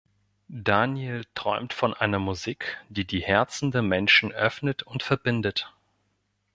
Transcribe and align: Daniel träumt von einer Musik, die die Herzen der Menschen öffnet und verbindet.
Daniel 0.47 1.25
träumt 1.35 1.73
von 1.73 1.93
einer 1.93 2.17
Musik, 2.17 2.79
die 2.89 3.05
die 3.05 3.21
Herzen 3.21 3.69
der 3.69 3.83
Menschen 3.83 4.31
öffnet 4.31 4.81
und 4.81 5.03
verbindet. 5.03 5.71